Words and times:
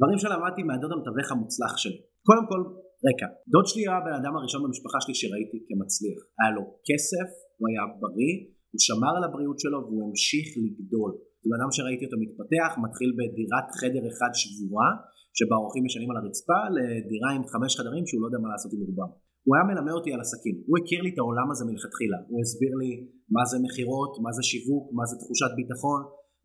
דברים 0.00 0.18
שלמדתי 0.22 0.62
מהדוד 0.68 0.92
המתווך 0.94 1.26
המוצלח 1.32 1.72
שלי. 1.82 1.98
קודם 2.28 2.44
כל, 2.50 2.60
רקע. 3.06 3.28
דוד 3.52 3.66
שלי 3.70 3.82
היה 3.86 3.96
הבן 4.00 4.14
אדם 4.20 4.32
הראשון 4.38 4.60
במשפחה 4.64 4.98
שלי 5.04 5.14
שראיתי 5.20 5.58
כמצליח. 5.66 6.20
היה 6.38 6.50
לו 6.56 6.62
כסף, 6.88 7.28
הוא 7.58 7.66
היה 7.68 7.82
בריא, 8.02 8.34
הוא 8.72 8.80
שמר 8.86 9.12
על 9.18 9.24
הבריאות 9.26 9.58
שלו 9.62 9.78
והוא 9.84 10.02
המשיך 10.06 10.46
לגדול. 10.64 11.12
זה 11.40 11.46
בן 11.52 11.58
אדם 11.60 11.70
שראיתי 11.76 12.04
אותו 12.06 12.18
מתפתח, 12.24 12.70
מתחיל 12.86 13.10
בדירת 13.18 13.66
חדר 13.80 14.04
אחד 14.10 14.30
שבורה, 14.40 14.90
שבה 15.38 15.54
האורחים 15.56 15.82
ישנים 15.88 16.10
על 16.12 16.18
הרצפה, 16.20 16.60
לדירה 16.76 17.30
עם 17.36 17.42
חמש 17.52 17.70
חדרים 17.78 18.04
שהוא 18.08 18.20
לא 18.22 18.26
יודע 18.28 18.40
מה 18.44 18.48
לעשות 18.52 18.70
עם 18.74 18.82
רובם. 18.88 19.10
הוא 19.46 19.52
היה 19.54 19.64
מלמד 19.70 19.94
אותי 19.98 20.10
על 20.14 20.20
עסקים, 20.24 20.56
הוא 20.68 20.76
הכיר 20.78 21.00
לי 21.04 21.10
את 21.12 21.18
העולם 21.20 21.48
הזה 21.52 21.62
מלכתחילה, 21.70 22.18
הוא 22.30 22.38
הסביר 22.44 22.72
לי 22.80 22.90
מה 23.36 23.42
זה 23.50 23.56
מכירות, 23.64 24.12
מה 24.24 24.30
זה 24.36 24.42
שיווק, 24.50 24.84
מה 24.98 25.04
זה 25.10 25.14
תחושת 25.22 25.50
ביטחון, 25.58 26.00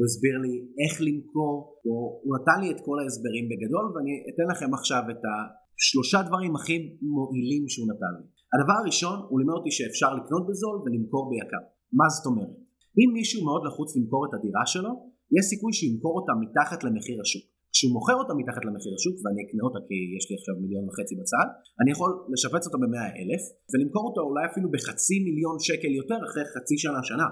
הוא 0.00 0.06
הסביר 0.08 0.36
לי 0.44 0.54
איך 0.82 0.92
למכור, 1.06 1.54
הוא, 1.84 1.98
הוא 2.22 2.32
נתן 2.36 2.58
לי 2.62 2.68
את 2.72 2.80
כל 2.86 2.96
ההסברים 3.00 3.44
בגדול 3.50 3.86
ואני 3.92 4.14
אתן 4.30 4.46
לכם 4.52 4.70
עכשיו 4.78 5.02
את 5.12 5.22
השלושה 5.30 6.18
דברים 6.28 6.52
הכי 6.58 6.76
מועילים 7.14 7.64
שהוא 7.72 7.88
נתן 7.92 8.12
לי. 8.16 8.24
הדבר 8.54 8.76
הראשון, 8.80 9.16
הוא 9.28 9.36
לימד 9.40 9.56
אותי 9.58 9.72
שאפשר 9.76 10.10
לקנות 10.18 10.42
בזול 10.48 10.76
ולמכור 10.82 11.24
ביקר. 11.30 11.62
מה 11.98 12.06
זאת 12.14 12.26
אומרת? 12.30 12.56
אם 12.98 13.08
מישהו 13.18 13.40
מאוד 13.48 13.62
לחוץ 13.68 13.88
למכור 13.96 14.22
את 14.26 14.32
הדירה 14.36 14.64
שלו, 14.72 14.92
יש 15.36 15.44
סיכוי 15.52 15.72
שימכור 15.78 16.14
אותה 16.18 16.32
מתחת 16.44 16.80
למחיר 16.86 17.18
השוק. 17.24 17.44
כשהוא 17.72 17.92
מוכר 17.96 18.16
אותה 18.22 18.34
מתחת 18.40 18.62
למחיר 18.68 18.92
השוק, 18.98 19.16
ואני 19.22 19.40
אקנה 19.44 19.62
אותה 19.68 19.80
כי 19.86 19.96
יש 20.16 20.24
לי 20.28 20.34
עכשיו 20.38 20.54
מיליון 20.62 20.84
וחצי 20.88 21.14
בצד, 21.20 21.46
אני 21.80 21.90
יכול 21.94 22.10
לשפץ 22.32 22.62
אותה 22.66 22.78
במאה 22.82 23.08
אלף, 23.20 23.42
ולמכור 23.70 24.04
אותה 24.08 24.20
אולי 24.28 24.44
אפילו 24.50 24.68
בחצי 24.74 25.16
מיליון 25.26 25.56
שקל 25.66 25.92
יותר 26.00 26.18
אחרי 26.26 26.44
חצי 26.52 26.76
שנה, 26.84 27.00
שנה. 27.10 27.28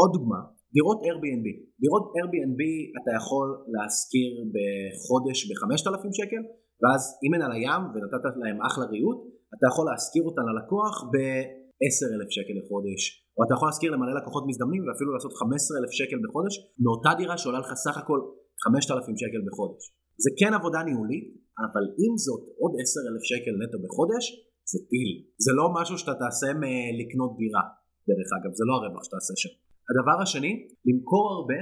עוד 0.00 0.10
דוגמה, 0.16 0.40
דירות 0.76 0.98
Airbnb. 1.08 1.46
דירות 1.82 2.04
Airbnb 2.18 2.60
אתה 2.98 3.10
יכול 3.20 3.48
להשכיר 3.74 4.30
בחודש 4.54 5.38
ב-5,000 5.48 6.12
שקל, 6.20 6.42
ואז 6.80 7.02
אם 7.24 7.30
הן 7.34 7.42
על 7.46 7.52
הים 7.56 7.82
ונתת 7.92 8.34
להם 8.42 8.58
אחלה 8.68 8.84
ריהוט, 8.92 9.18
אתה 9.54 9.64
יכול 9.70 9.84
להשכיר 9.90 10.22
אותן 10.28 10.44
ללקוח 10.50 10.94
ב-10,000 11.12 12.30
שקל 12.36 12.54
לחודש, 12.60 13.02
או 13.36 13.40
אתה 13.44 13.52
יכול 13.56 13.66
להשכיר 13.70 13.90
למלא 13.94 14.14
לקוחות 14.20 14.44
מזדמנים 14.48 14.82
ואפילו 14.84 15.10
לעשות 15.14 15.32
15,000 15.32 15.92
שקל 16.00 16.18
בחודש 16.24 16.54
מאותה 16.82 17.12
דירה 17.18 17.36
שעולה 17.40 17.60
לך 17.64 17.70
סך 17.84 17.96
הכל 18.02 18.20
5,000 18.64 19.16
שקל 19.22 19.42
בחודש. 19.48 19.82
זה 20.24 20.30
כן 20.40 20.52
עבודה 20.58 20.80
ניהולית, 20.88 21.26
אבל 21.66 21.84
עם 22.02 22.14
זאת 22.24 22.44
עוד 22.60 22.72
10,000 22.82 23.22
שקל 23.30 23.54
נטו 23.60 23.78
בחודש 23.86 24.24
זה 24.70 24.78
טיל. 24.90 25.10
זה 25.44 25.52
לא 25.58 25.66
משהו 25.78 25.96
שאתה 26.00 26.14
תעשה 26.22 26.48
מלקנות 26.62 27.32
דירה, 27.40 27.64
דרך 28.08 28.30
אגב, 28.36 28.50
זה 28.58 28.64
לא 28.68 28.74
הרווח 28.78 29.04
שתעשה 29.08 29.34
שם. 29.42 29.54
הדבר 29.92 30.16
השני, 30.22 30.52
למכור 30.86 31.24
הרבה 31.36 31.60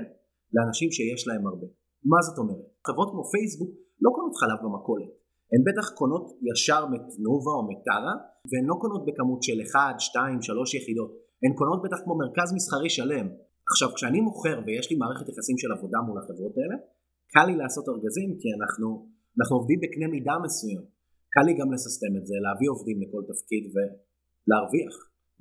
לאנשים 0.55 0.89
שיש 0.97 1.23
להם 1.29 1.45
הרבה. 1.51 1.69
מה 2.13 2.21
זאת 2.27 2.39
אומרת? 2.43 2.67
חברות 2.87 3.09
כמו 3.13 3.25
פייסבוק 3.33 3.71
לא 4.05 4.11
קונות 4.17 4.35
חלב 4.41 4.59
במכולת. 4.65 5.13
הן 5.53 5.63
בטח 5.69 5.87
קונות 5.99 6.27
ישר 6.49 6.83
מתנובה 6.93 7.53
או 7.59 7.63
מטרה, 7.71 8.15
והן 8.51 8.65
לא 8.71 8.77
קונות 8.83 9.03
בכמות 9.07 9.41
של 9.47 9.59
1, 9.63 10.01
2, 10.01 10.43
3 10.43 10.75
יחידות. 10.75 11.13
הן 11.43 11.53
קונות 11.61 11.81
בטח 11.85 11.99
כמו 12.05 12.15
מרכז 12.23 12.49
מסחרי 12.57 12.91
שלם. 12.97 13.27
עכשיו 13.71 13.89
כשאני 13.97 14.21
מוכר 14.29 14.57
ויש 14.67 14.87
לי 14.91 14.97
מערכת 15.03 15.27
יחסים 15.31 15.59
של 15.63 15.71
עבודה 15.77 15.99
מול 16.07 16.17
החברות 16.19 16.55
האלה, 16.59 16.77
קל 17.35 17.47
לי 17.51 17.57
לעשות 17.63 17.85
ארגזים 17.93 18.31
כי 18.41 18.49
אנחנו, 18.59 18.87
אנחנו 19.39 19.55
עובדים 19.59 19.79
בקנה 19.83 20.07
מידה 20.15 20.35
מסוים. 20.45 20.83
קל 21.35 21.45
לי 21.49 21.55
גם 21.61 21.69
לססטם 21.73 22.13
את 22.19 22.25
זה, 22.29 22.37
להביא 22.45 22.69
עובדים 22.75 22.97
לכל 23.03 23.23
תפקיד 23.31 23.65
ולהרוויח, 23.75 24.95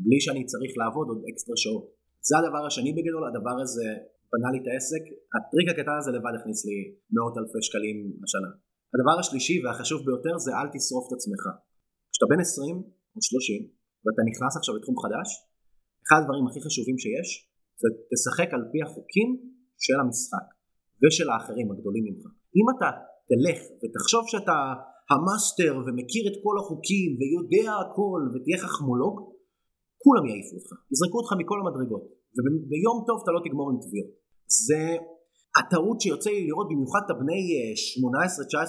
בלי 0.06 0.20
שאני 0.24 0.44
צריך 0.52 0.72
לעבוד 0.82 1.08
עוד 1.12 1.22
אקסטרה 1.30 1.58
שעות. 1.64 1.99
זה 2.28 2.34
הדבר 2.40 2.64
השני 2.68 2.92
בגדול, 2.98 3.24
הדבר 3.30 3.56
הזה 3.64 3.88
בנה 4.32 4.50
לי 4.54 4.60
את 4.62 4.68
העסק, 4.70 5.04
הטריק 5.36 5.68
הקטן 5.72 5.98
הזה 6.00 6.12
לבד 6.16 6.34
הכניס 6.38 6.60
לי 6.68 6.78
מאות 7.14 7.36
אלפי 7.40 7.62
שקלים 7.68 7.98
השנה. 8.26 8.52
הדבר 8.94 9.16
השלישי 9.22 9.56
והחשוב 9.62 10.00
ביותר 10.08 10.36
זה 10.46 10.52
אל 10.60 10.68
תשרוף 10.76 11.06
את 11.08 11.14
עצמך. 11.18 11.44
כשאתה 12.12 12.28
בן 12.32 12.40
20 12.40 12.76
או 13.16 13.20
30 13.22 13.62
ואתה 14.04 14.22
נכנס 14.30 14.54
עכשיו 14.60 14.74
לתחום 14.78 14.96
חדש, 15.04 15.30
אחד 16.06 16.20
הדברים 16.22 16.46
הכי 16.48 16.60
חשובים 16.66 16.98
שיש 17.04 17.30
זה 17.82 17.88
תשחק 18.12 18.50
על 18.56 18.64
פי 18.72 18.80
החוקים 18.86 19.30
של 19.86 19.98
המשחק 20.02 20.48
ושל 21.02 21.28
האחרים 21.30 21.68
הגדולים 21.72 22.04
ממך. 22.08 22.24
אם 22.58 22.66
אתה 22.74 22.90
תלך 23.30 23.60
ותחשוב 23.82 24.24
שאתה 24.32 24.58
המאסטר 25.12 25.74
ומכיר 25.86 26.24
את 26.30 26.38
כל 26.44 26.56
החוקים 26.62 27.10
ויודע 27.20 27.72
הכל 27.82 28.22
ותהיה 28.32 28.58
חכמולוג, 28.64 29.16
כולם 30.10 30.26
יעיפו 30.30 30.56
אותך, 30.60 30.72
יזרקו 30.94 31.18
אותך 31.22 31.32
מכל 31.42 31.58
המדרגות, 31.62 32.04
וביום 32.36 32.98
טוב 33.08 33.18
אתה 33.24 33.32
לא 33.36 33.42
תגמור 33.46 33.68
עם 33.72 33.78
תביעות. 33.84 34.12
זה 34.68 34.82
הטעות 35.58 35.98
שיוצא 36.02 36.30
לי 36.36 36.42
לראות 36.48 36.68
במיוחד 36.72 37.02
את 37.06 37.12
הבני 37.14 37.42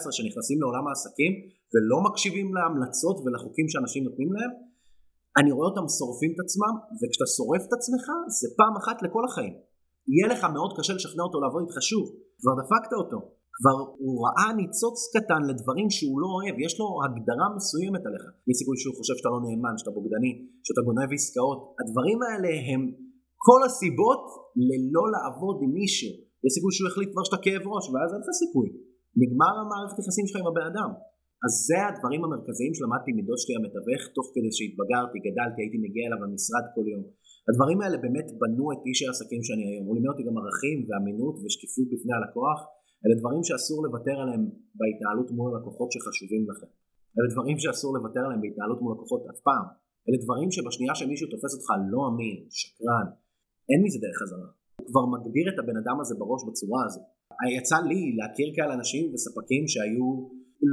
18-19 0.06 0.16
שנכנסים 0.16 0.58
לעולם 0.62 0.84
העסקים 0.88 1.32
ולא 1.72 1.98
מקשיבים 2.06 2.48
להמלצות 2.56 3.16
ולחוקים 3.22 3.66
שאנשים 3.72 4.02
נותנים 4.08 4.30
להם, 4.36 4.52
אני 5.38 5.50
רואה 5.56 5.68
אותם 5.70 5.86
שורפים 5.98 6.30
את 6.34 6.40
עצמם, 6.44 6.74
וכשאתה 6.98 7.28
שורף 7.36 7.62
את 7.66 7.72
עצמך 7.78 8.06
זה 8.38 8.46
פעם 8.58 8.74
אחת 8.80 8.96
לכל 9.04 9.24
החיים. 9.28 9.54
יהיה 10.12 10.26
לך 10.32 10.42
מאוד 10.54 10.70
קשה 10.76 10.92
לשכנע 10.98 11.22
אותו 11.26 11.38
לעבוד 11.42 11.62
איתך 11.64 11.78
שוב, 11.90 12.04
כבר 12.40 12.54
דפקת 12.60 12.92
אותו, 13.02 13.18
כבר 13.60 13.78
הוא 14.02 14.14
ראה 14.24 14.48
ניצוץ 14.60 14.98
קטן 15.14 15.42
לדברים 15.50 15.88
שהוא 15.96 16.16
לא 16.22 16.28
אוהב, 16.36 16.54
יש 16.66 16.72
לו 16.80 16.86
הגדרה 17.04 17.46
מסוימת 17.56 18.02
עליך. 18.08 18.24
יש 18.48 18.54
סיכוי 18.60 18.76
שהוא 18.80 18.94
חושב 18.98 19.14
שאתה 19.18 19.30
לא 19.34 19.40
נאמן, 19.46 19.74
שאתה 19.80 19.92
בוגדני, 19.96 20.32
שאתה 20.66 20.80
גונב 20.86 21.10
עסקאות. 21.16 21.60
הדברים 21.80 22.18
האלה 22.26 22.52
הם 22.68 22.80
כל 23.46 23.60
הסיבות 23.66 24.24
ללא 24.68 25.04
לעבוד 25.14 25.56
עם 25.64 25.70
מישהו. 25.80 26.12
יש 26.44 26.50
סיכוי 26.56 26.72
שהוא 26.74 26.88
החליט 26.90 27.10
כבר 27.12 27.24
שאתה 27.26 27.40
כאב 27.44 27.62
ראש, 27.72 27.84
ואז 27.92 28.08
אין 28.12 28.20
לך 28.22 28.30
סיכוי. 28.42 28.68
נגמר 29.22 29.52
המערכת 29.60 29.96
יחסים 30.00 30.24
שלך 30.28 30.36
עם 30.40 30.48
הבן 30.50 30.66
אדם. 30.72 30.90
אז 31.44 31.52
זה 31.68 31.78
הדברים 31.88 32.20
המרכזיים 32.24 32.72
שלמדתי 32.76 33.10
מדוד 33.18 33.38
שלי 33.42 33.54
המתווך, 33.58 34.00
תוך 34.16 34.26
כדי 34.34 34.52
שהתבגרתי, 34.56 35.16
גדלתי, 35.26 35.58
הייתי 35.62 35.78
מגיע 35.84 36.02
אליו 36.06 36.20
למשרד 36.24 36.64
כל 36.74 36.84
יום. 36.92 37.04
הדברים 37.48 37.78
האלה 37.80 37.96
באמת 38.04 38.28
בנו 38.40 38.66
את 38.72 38.80
איש 38.88 38.98
העסקים 39.02 39.42
שאני 39.46 39.64
היום. 39.68 39.84
הוא 39.86 39.94
לימד 39.96 40.10
אותי 40.12 40.24
גם 40.28 40.36
ערכים 40.40 40.78
ואמינות 40.86 41.34
ושקיפות 41.42 41.86
בפני 41.92 42.14
הלקוח. 42.16 42.58
אלה 43.02 43.14
דברים 43.20 43.42
שאסור 43.48 43.78
לוותר 43.86 44.16
עליהם 44.22 44.44
בהתנהלות 44.78 45.28
מול 45.36 45.48
הלקוחות 45.54 45.88
שחשובים 45.92 46.42
לכם. 46.50 46.70
אלה 47.16 47.28
דברים 47.34 47.56
שאסור 47.62 47.90
לוותר 47.96 48.22
עליהם 48.26 48.40
בהתנהלות 48.44 48.80
מול 48.82 48.92
לקוחות 48.94 49.22
אף 49.30 49.40
פעם. 49.48 49.66
אלה 50.06 50.18
דברים 50.24 50.48
שבשנייה 50.54 50.94
שמישהו 51.00 51.26
תופס 51.32 51.52
אותך 51.56 51.68
לא 51.92 52.00
אמין, 52.08 52.38
שקרן, 52.58 53.08
אין 53.70 53.80
מזה 53.84 53.98
דרך 54.04 54.16
חזרה. 54.22 54.48
הוא 54.80 54.86
כבר 54.90 55.04
מגדיר 55.14 55.46
את 55.52 55.58
הבן 55.60 55.76
אדם 55.82 55.96
הזה 56.02 56.14
בראש 56.20 56.42
בצורה 56.48 56.80
הזו. 56.86 57.02
יצא 57.58 57.78
לי 57.90 58.00
להכיר 58.18 58.48
כאלה 58.56 58.72
אנשים 58.78 59.04
וספקים 59.12 59.62
שהיו 59.72 60.08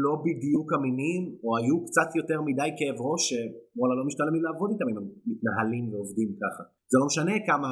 לא 0.03 0.13
בדיוק 0.25 0.67
אמינים, 0.77 1.21
או 1.43 1.49
היו 1.57 1.75
קצת 1.87 2.09
יותר 2.19 2.39
מדי 2.47 2.69
כאב 2.77 2.97
ראש, 3.07 3.23
שוואלה 3.29 3.95
לא 3.99 4.03
משתלם 4.09 4.33
לי 4.35 4.41
לעבוד 4.47 4.69
איתם 4.73 4.87
אם 4.91 4.97
הם 4.99 5.07
מתנהלים 5.31 5.85
ועובדים 5.91 6.29
ככה. 6.41 6.63
זה 6.91 6.95
לא 7.01 7.05
משנה 7.11 7.35
כמה 7.49 7.69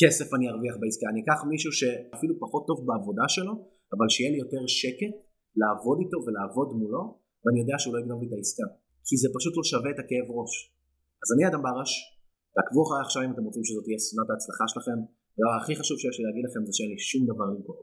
כסף 0.00 0.28
אני 0.36 0.46
ארוויח 0.52 0.74
בעסקה, 0.80 1.06
אני 1.12 1.20
אקח 1.24 1.38
מישהו 1.52 1.72
שאפילו 1.78 2.34
פחות 2.44 2.62
טוב 2.68 2.78
בעבודה 2.88 3.26
שלו, 3.34 3.52
אבל 3.94 4.06
שיהיה 4.12 4.30
לי 4.34 4.38
יותר 4.44 4.62
שקט 4.80 5.16
לעבוד 5.60 5.98
איתו 6.02 6.18
ולעבוד 6.24 6.68
מולו, 6.80 7.04
ואני 7.42 7.58
יודע 7.62 7.76
שהוא 7.80 7.92
לא 7.94 7.98
יגנוב 8.00 8.18
לי 8.22 8.28
את 8.28 8.34
העסקה. 8.36 8.66
כי 9.06 9.14
זה 9.22 9.28
פשוט 9.36 9.54
לא 9.58 9.64
שווה 9.70 9.90
את 9.94 9.98
הכאב 10.02 10.26
ראש. 10.36 10.52
אז 11.22 11.28
אני 11.34 11.42
אדם 11.48 11.62
ברש, 11.66 11.92
תעקבו 12.54 12.80
אחריי 12.84 13.02
עכשיו 13.06 13.20
אם 13.26 13.32
אתם 13.34 13.44
רוצים 13.48 13.64
שזאת 13.68 13.84
תהיה 13.86 13.98
סונת 14.08 14.28
ההצלחה 14.30 14.64
שלכם. 14.72 14.98
הדבר 15.34 15.54
הכי 15.60 15.72
חשוב 15.80 15.96
שיש 16.02 16.16
לי 16.18 16.24
להגיד 16.28 16.44
לכם 16.48 16.60
זה 16.68 16.72
שאין 16.76 16.90
לי 16.92 16.98
שום 17.10 17.22
דבר 17.30 17.46
למכור. 17.52 17.80